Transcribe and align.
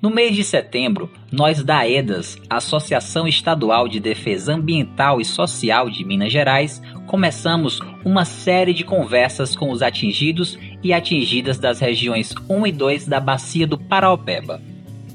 No 0.00 0.10
mês 0.10 0.36
de 0.36 0.44
setembro, 0.44 1.10
nós 1.32 1.64
da 1.64 1.78
AEDAS, 1.78 2.36
Associação 2.50 3.26
Estadual 3.26 3.88
de 3.88 3.98
Defesa 3.98 4.54
Ambiental 4.54 5.22
e 5.22 5.24
Social 5.24 5.88
de 5.88 6.04
Minas 6.04 6.30
Gerais, 6.30 6.82
começamos 7.06 7.80
uma 8.04 8.26
série 8.26 8.74
de 8.74 8.84
conversas 8.84 9.56
com 9.56 9.70
os 9.70 9.80
atingidos 9.80 10.58
e 10.82 10.92
atingidas 10.92 11.58
das 11.58 11.80
regiões 11.80 12.34
1 12.46 12.66
e 12.66 12.72
2 12.72 13.08
da 13.08 13.18
Bacia 13.18 13.66
do 13.66 13.78
Paraopeba. 13.78 14.60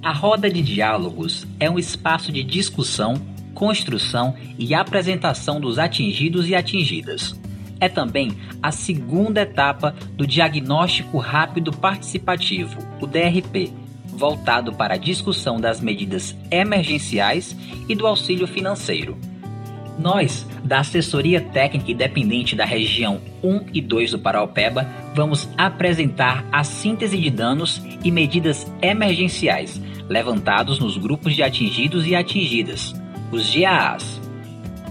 A 0.02 0.12
roda 0.12 0.50
de 0.50 0.64
diálogos 0.64 1.46
é 1.60 1.70
um 1.70 1.78
espaço 1.78 2.32
de 2.32 2.44
discussão, 2.44 3.14
construção 3.54 4.36
e 4.58 4.74
apresentação 4.74 5.62
dos 5.62 5.78
atingidos 5.78 6.50
e 6.50 6.56
atingidas. 6.56 7.40
É 7.80 7.88
também 7.88 8.32
a 8.64 8.72
segunda 8.72 9.42
etapa 9.42 9.96
do 10.16 10.26
Diagnóstico 10.26 11.20
Rápido 11.20 11.72
Participativo, 11.72 12.78
o 13.00 13.06
DRP, 13.06 13.81
voltado 14.12 14.74
para 14.74 14.96
a 14.96 14.98
discussão 14.98 15.60
das 15.60 15.80
medidas 15.80 16.36
emergenciais 16.50 17.56
e 17.88 17.96
do 17.96 18.06
auxílio 18.06 18.48
financeiro. 18.48 19.18
Nós, 19.98 20.48
da 20.64 20.80
Assessoria 20.80 21.42
Técnica 21.42 21.92
Independente 21.92 22.56
da 22.56 22.66
região 22.66 23.22
1 23.44 23.68
e 23.74 23.82
2 23.82 24.12
do 24.12 24.20
Paraupeba, 24.20 24.88
vamos 25.14 25.48
apresentar 25.58 26.46
a 26.52 26.64
síntese 26.64 27.18
de 27.18 27.30
danos 27.30 27.82
e 28.04 28.10
medidas 28.10 28.66
emergenciais 28.82 29.80
levantados 30.10 30.80
nos 30.80 30.98
grupos 30.98 31.36
de 31.36 31.44
atingidos 31.44 32.06
e 32.06 32.16
atingidas, 32.16 32.94
os 33.32 33.54
GAAs. 33.56 34.20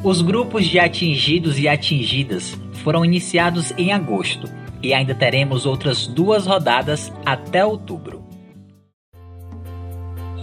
Os 0.03 0.23
grupos 0.23 0.67
de 0.67 0.79
atingidos 0.79 1.59
e 1.59 1.69
atingidas 1.69 2.59
foram 2.83 3.05
iniciados 3.05 3.73
em 3.77 3.93
agosto 3.93 4.49
e 4.83 4.95
ainda 4.95 5.15
teremos 5.15 5.67
outras 5.67 6.07
duas 6.07 6.47
rodadas 6.47 7.13
até 7.27 7.65
outubro. 7.65 8.20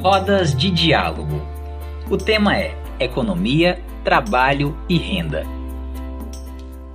Rodas 0.09 0.55
de 0.55 0.71
Diálogo. 0.71 1.41
O 2.09 2.15
tema 2.15 2.55
é 2.55 2.73
Economia, 2.97 3.77
Trabalho 4.05 4.73
e 4.87 4.97
Renda. 4.97 5.43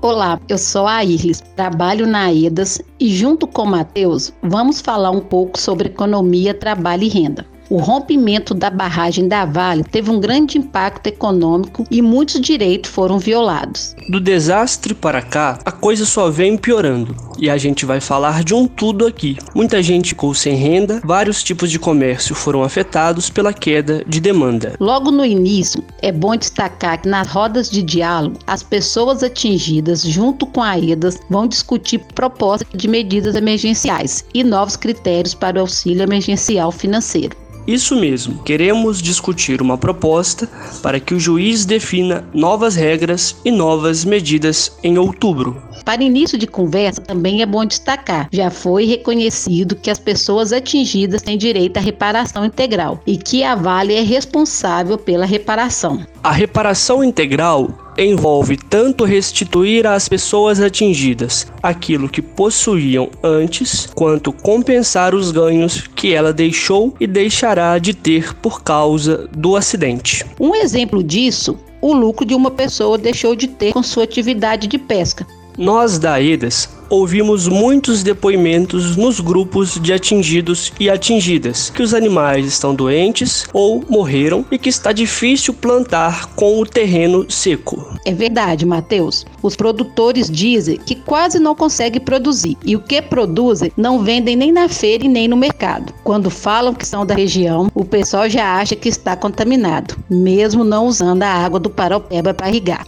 Olá, 0.00 0.40
eu 0.48 0.56
sou 0.56 0.86
a 0.86 1.04
Irles, 1.04 1.42
trabalho 1.54 2.06
na 2.06 2.32
EDAS 2.32 2.80
e 2.98 3.14
junto 3.14 3.46
com 3.46 3.64
o 3.64 3.70
Matheus 3.70 4.32
vamos 4.42 4.80
falar 4.80 5.10
um 5.10 5.20
pouco 5.20 5.60
sobre 5.60 5.88
economia, 5.88 6.54
trabalho 6.54 7.02
e 7.02 7.08
renda. 7.10 7.44
O 7.68 7.76
rompimento 7.76 8.54
da 8.54 8.70
barragem 8.70 9.28
da 9.28 9.44
Vale 9.44 9.84
teve 9.84 10.10
um 10.10 10.18
grande 10.18 10.56
impacto 10.56 11.06
econômico 11.06 11.84
e 11.90 12.00
muitos 12.00 12.40
direitos 12.40 12.90
foram 12.90 13.18
violados. 13.18 13.94
Do 14.08 14.20
desastre 14.20 14.94
para 14.94 15.20
cá, 15.20 15.58
a 15.66 15.70
coisa 15.70 16.06
só 16.06 16.30
vem 16.30 16.56
piorando. 16.56 17.14
E 17.42 17.50
a 17.50 17.58
gente 17.58 17.84
vai 17.84 18.00
falar 18.00 18.44
de 18.44 18.54
um 18.54 18.68
tudo 18.68 19.04
aqui. 19.04 19.36
Muita 19.52 19.82
gente 19.82 20.10
ficou 20.10 20.32
sem 20.32 20.54
renda, 20.54 21.00
vários 21.04 21.42
tipos 21.42 21.72
de 21.72 21.76
comércio 21.76 22.36
foram 22.36 22.62
afetados 22.62 23.28
pela 23.28 23.52
queda 23.52 24.04
de 24.06 24.20
demanda. 24.20 24.76
Logo 24.78 25.10
no 25.10 25.24
início, 25.24 25.82
é 26.00 26.12
bom 26.12 26.36
destacar 26.36 27.02
que 27.02 27.08
nas 27.08 27.26
rodas 27.26 27.68
de 27.68 27.82
diálogo, 27.82 28.38
as 28.46 28.62
pessoas 28.62 29.24
atingidas, 29.24 30.02
junto 30.04 30.46
com 30.46 30.62
a 30.62 30.78
EDAS, 30.78 31.18
vão 31.28 31.48
discutir 31.48 31.98
propostas 32.14 32.68
de 32.72 32.86
medidas 32.86 33.34
emergenciais 33.34 34.24
e 34.32 34.44
novos 34.44 34.76
critérios 34.76 35.34
para 35.34 35.56
o 35.56 35.62
auxílio 35.62 36.04
emergencial 36.04 36.70
financeiro. 36.70 37.36
Isso 37.66 37.94
mesmo, 37.94 38.42
queremos 38.42 39.00
discutir 39.00 39.62
uma 39.62 39.78
proposta 39.78 40.48
para 40.82 40.98
que 40.98 41.14
o 41.14 41.20
juiz 41.20 41.64
defina 41.64 42.24
novas 42.34 42.74
regras 42.74 43.36
e 43.44 43.50
novas 43.50 44.04
medidas 44.04 44.76
em 44.82 44.98
outubro. 44.98 45.62
Para 45.84 46.02
início 46.02 46.38
de 46.38 46.46
conversa, 46.46 47.00
também 47.00 47.42
é 47.42 47.46
bom 47.46 47.64
destacar: 47.64 48.28
já 48.32 48.50
foi 48.50 48.84
reconhecido 48.84 49.76
que 49.76 49.90
as 49.90 49.98
pessoas 49.98 50.52
atingidas 50.52 51.22
têm 51.22 51.38
direito 51.38 51.76
à 51.76 51.80
reparação 51.80 52.44
integral 52.44 53.00
e 53.06 53.16
que 53.16 53.42
a 53.44 53.54
Vale 53.54 53.94
é 53.94 54.02
responsável 54.02 54.98
pela 54.98 55.26
reparação. 55.26 56.04
A 56.22 56.32
reparação 56.32 57.02
integral 57.02 57.91
envolve 57.96 58.56
tanto 58.56 59.04
restituir 59.04 59.86
às 59.86 60.08
pessoas 60.08 60.60
atingidas 60.60 61.46
aquilo 61.62 62.08
que 62.08 62.22
possuíam 62.22 63.10
antes, 63.22 63.88
quanto 63.94 64.32
compensar 64.32 65.14
os 65.14 65.30
ganhos 65.30 65.86
que 65.94 66.12
ela 66.14 66.32
deixou 66.32 66.94
e 66.98 67.06
deixará 67.06 67.78
de 67.78 67.94
ter 67.94 68.34
por 68.34 68.62
causa 68.62 69.28
do 69.36 69.56
acidente. 69.56 70.24
Um 70.40 70.54
exemplo 70.54 71.02
disso, 71.02 71.58
o 71.80 71.92
lucro 71.92 72.24
de 72.24 72.34
uma 72.34 72.50
pessoa 72.50 72.96
deixou 72.96 73.34
de 73.34 73.48
ter 73.48 73.72
com 73.72 73.82
sua 73.82 74.04
atividade 74.04 74.66
de 74.66 74.78
pesca. 74.78 75.26
Nós 75.58 75.98
da 75.98 76.20
EDAS 76.20 76.68
ouvimos 76.88 77.46
muitos 77.46 78.02
depoimentos 78.02 78.96
nos 78.96 79.20
grupos 79.20 79.78
de 79.80 79.92
atingidos 79.92 80.72
e 80.78 80.90
atingidas 80.90 81.70
que 81.70 81.82
os 81.82 81.94
animais 81.94 82.46
estão 82.46 82.74
doentes 82.74 83.46
ou 83.52 83.82
morreram 83.88 84.44
e 84.50 84.58
que 84.58 84.68
está 84.68 84.92
difícil 84.92 85.54
plantar 85.54 86.26
com 86.34 86.58
o 86.60 86.66
terreno 86.66 87.30
seco. 87.30 87.98
É 88.04 88.12
verdade, 88.12 88.66
Matheus. 88.66 89.26
Os 89.42 89.56
produtores 89.56 90.30
dizem 90.30 90.78
que 90.78 90.94
quase 90.94 91.38
não 91.38 91.54
conseguem 91.54 92.00
produzir 92.00 92.56
e 92.64 92.74
o 92.76 92.80
que 92.80 93.00
produzem 93.00 93.72
não 93.76 94.02
vendem 94.02 94.36
nem 94.36 94.52
na 94.52 94.68
feira 94.68 95.04
e 95.04 95.08
nem 95.08 95.28
no 95.28 95.36
mercado. 95.36 95.92
Quando 96.04 96.30
falam 96.30 96.74
que 96.74 96.86
são 96.86 97.06
da 97.06 97.14
região, 97.14 97.70
o 97.74 97.84
pessoal 97.84 98.28
já 98.28 98.58
acha 98.58 98.76
que 98.76 98.88
está 98.88 99.16
contaminado, 99.16 99.96
mesmo 100.10 100.64
não 100.64 100.86
usando 100.86 101.22
a 101.22 101.28
água 101.28 101.60
do 101.60 101.70
Paropeba 101.70 102.34
para 102.34 102.48
irrigar. 102.48 102.86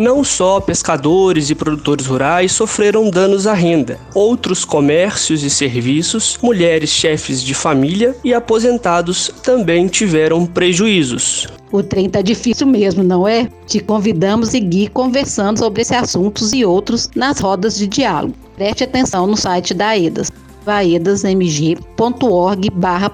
Não 0.00 0.24
só 0.24 0.58
pescadores 0.60 1.50
e 1.50 1.54
produtores 1.54 2.06
rurais 2.06 2.52
sofreram 2.52 3.10
danos 3.10 3.46
à 3.46 3.52
renda, 3.52 3.98
outros 4.14 4.64
comércios 4.64 5.42
e 5.42 5.50
serviços, 5.50 6.38
mulheres 6.42 6.88
chefes 6.88 7.42
de 7.42 7.52
família 7.52 8.16
e 8.24 8.32
aposentados 8.32 9.30
também 9.42 9.88
tiveram 9.88 10.46
prejuízos. 10.46 11.48
O 11.70 11.82
trem 11.82 12.08
tá 12.08 12.22
difícil 12.22 12.66
mesmo, 12.66 13.04
não 13.04 13.28
é? 13.28 13.50
Te 13.66 13.78
convidamos 13.78 14.48
a 14.48 14.52
seguir 14.52 14.88
conversando 14.88 15.58
sobre 15.58 15.82
esses 15.82 15.92
assuntos 15.92 16.54
e 16.54 16.64
outros 16.64 17.10
nas 17.14 17.38
rodas 17.38 17.76
de 17.76 17.86
diálogo. 17.86 18.34
Preste 18.56 18.84
atenção 18.84 19.26
no 19.26 19.36
site 19.36 19.74
da 19.74 19.98
EDAS 19.98 20.32
vaedasmg.org 20.64 22.70
barra. 22.72 23.12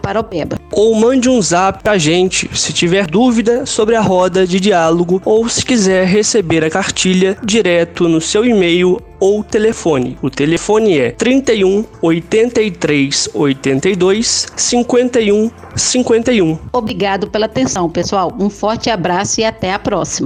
Ou 0.72 0.94
mande 0.94 1.28
um 1.28 1.42
zap 1.42 1.82
pra 1.82 1.98
gente 1.98 2.48
se 2.56 2.72
tiver 2.72 3.06
dúvida 3.06 3.66
sobre 3.66 3.96
a 3.96 4.00
roda 4.00 4.46
de 4.46 4.60
diálogo 4.60 5.20
ou 5.24 5.48
se 5.48 5.64
quiser 5.64 6.06
receber 6.06 6.64
a 6.64 6.70
cartilha 6.70 7.36
direto 7.42 8.08
no 8.08 8.20
seu 8.20 8.44
e-mail 8.44 9.00
ou 9.18 9.42
telefone. 9.42 10.16
O 10.22 10.30
telefone 10.30 10.98
é 10.98 11.10
31 11.10 11.84
83 12.02 13.30
82 13.34 14.46
51 14.56 15.50
51. 15.74 16.58
Obrigado 16.72 17.28
pela 17.28 17.46
atenção, 17.46 17.88
pessoal. 17.88 18.32
Um 18.38 18.50
forte 18.50 18.90
abraço 18.90 19.40
e 19.40 19.44
até 19.44 19.72
a 19.72 19.78
próxima. 19.78 20.24